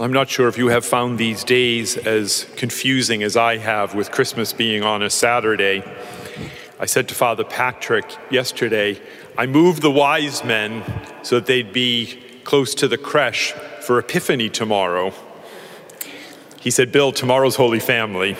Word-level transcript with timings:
I'm 0.00 0.12
not 0.12 0.28
sure 0.28 0.46
if 0.46 0.56
you 0.56 0.68
have 0.68 0.84
found 0.84 1.18
these 1.18 1.42
days 1.42 1.96
as 1.96 2.46
confusing 2.54 3.24
as 3.24 3.36
I 3.36 3.56
have 3.56 3.96
with 3.96 4.12
Christmas 4.12 4.52
being 4.52 4.84
on 4.84 5.02
a 5.02 5.10
Saturday. 5.10 5.82
I 6.78 6.86
said 6.86 7.08
to 7.08 7.16
Father 7.16 7.42
Patrick 7.42 8.04
yesterday, 8.30 9.00
I 9.36 9.46
moved 9.46 9.82
the 9.82 9.90
wise 9.90 10.44
men 10.44 10.84
so 11.24 11.40
that 11.40 11.46
they'd 11.46 11.72
be 11.72 12.22
close 12.44 12.76
to 12.76 12.86
the 12.86 12.96
creche 12.96 13.54
for 13.80 13.98
Epiphany 13.98 14.48
tomorrow. 14.48 15.12
He 16.60 16.70
said, 16.70 16.92
Bill, 16.92 17.10
tomorrow's 17.10 17.56
Holy 17.56 17.80
Family. 17.80 18.36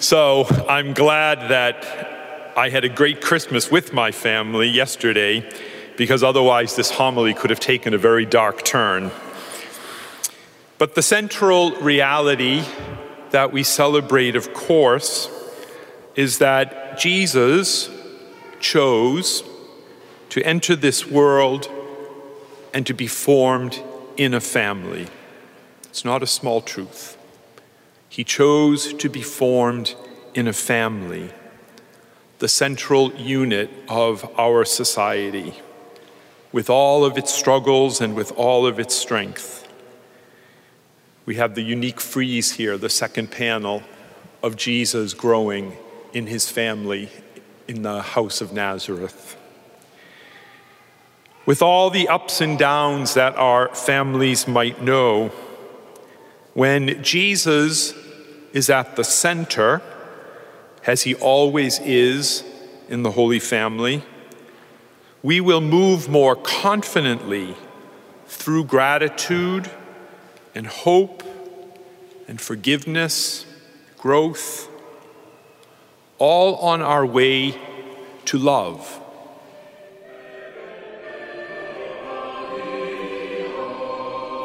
So 0.00 0.44
I'm 0.68 0.92
glad 0.92 1.48
that 1.48 2.52
I 2.58 2.68
had 2.68 2.84
a 2.84 2.90
great 2.90 3.22
Christmas 3.22 3.70
with 3.70 3.94
my 3.94 4.12
family 4.12 4.68
yesterday 4.68 5.50
because 5.96 6.22
otherwise 6.22 6.76
this 6.76 6.90
homily 6.90 7.32
could 7.32 7.48
have 7.48 7.60
taken 7.60 7.94
a 7.94 7.98
very 7.98 8.26
dark 8.26 8.66
turn. 8.66 9.10
But 10.84 10.96
the 10.96 11.00
central 11.00 11.70
reality 11.76 12.62
that 13.30 13.54
we 13.54 13.62
celebrate, 13.62 14.36
of 14.36 14.52
course, 14.52 15.30
is 16.14 16.40
that 16.40 16.98
Jesus 16.98 17.88
chose 18.60 19.42
to 20.28 20.42
enter 20.42 20.76
this 20.76 21.06
world 21.06 21.70
and 22.74 22.86
to 22.86 22.92
be 22.92 23.06
formed 23.06 23.82
in 24.18 24.34
a 24.34 24.42
family. 24.42 25.06
It's 25.84 26.04
not 26.04 26.22
a 26.22 26.26
small 26.26 26.60
truth. 26.60 27.16
He 28.10 28.22
chose 28.22 28.92
to 28.92 29.08
be 29.08 29.22
formed 29.22 29.94
in 30.34 30.46
a 30.46 30.52
family, 30.52 31.30
the 32.40 32.48
central 32.48 33.10
unit 33.14 33.70
of 33.88 34.30
our 34.38 34.66
society, 34.66 35.54
with 36.52 36.68
all 36.68 37.06
of 37.06 37.16
its 37.16 37.32
struggles 37.32 38.02
and 38.02 38.14
with 38.14 38.32
all 38.32 38.66
of 38.66 38.78
its 38.78 38.94
strength. 38.94 39.63
We 41.26 41.36
have 41.36 41.54
the 41.54 41.62
unique 41.62 42.00
frieze 42.00 42.52
here, 42.52 42.76
the 42.76 42.90
second 42.90 43.30
panel 43.30 43.82
of 44.42 44.56
Jesus 44.56 45.14
growing 45.14 45.74
in 46.12 46.26
his 46.26 46.50
family 46.50 47.08
in 47.66 47.80
the 47.82 48.02
house 48.02 48.42
of 48.42 48.52
Nazareth. 48.52 49.38
With 51.46 51.62
all 51.62 51.88
the 51.88 52.08
ups 52.08 52.42
and 52.42 52.58
downs 52.58 53.14
that 53.14 53.36
our 53.36 53.74
families 53.74 54.46
might 54.46 54.82
know, 54.82 55.28
when 56.52 57.02
Jesus 57.02 57.94
is 58.52 58.68
at 58.68 58.96
the 58.96 59.04
center, 59.04 59.80
as 60.86 61.02
he 61.02 61.14
always 61.14 61.80
is 61.80 62.44
in 62.90 63.02
the 63.02 63.10
Holy 63.10 63.38
Family, 63.38 64.02
we 65.22 65.40
will 65.40 65.62
move 65.62 66.06
more 66.06 66.36
confidently 66.36 67.56
through 68.26 68.64
gratitude 68.64 69.70
and 70.54 70.66
hope 70.66 71.22
and 72.28 72.40
forgiveness, 72.40 73.44
growth, 73.98 74.68
all 76.18 76.56
on 76.56 76.80
our 76.80 77.04
way 77.04 77.58
to 78.26 78.38
love. 78.38 79.00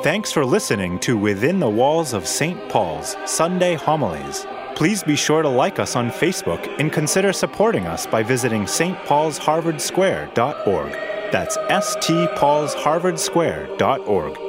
Thanks 0.01 0.31
for 0.31 0.45
listening 0.45 0.97
to 0.99 1.17
Within 1.17 1.59
the 1.59 1.69
Walls 1.69 2.13
of 2.13 2.25
St. 2.25 2.69
Paul's 2.69 3.17
Sunday 3.25 3.75
Homilies. 3.75 4.47
Please 4.75 5.03
be 5.03 5.17
sure 5.17 5.41
to 5.41 5.49
like 5.49 5.77
us 5.77 5.97
on 5.97 6.09
Facebook 6.09 6.73
and 6.79 6.93
consider 6.93 7.33
supporting 7.33 7.85
us 7.85 8.07
by 8.07 8.23
visiting 8.23 8.63
stpaulsharvardsquare.org. 8.63 10.91
That's 11.33 11.57
stpaulsharvardsquare.org. 11.57 14.48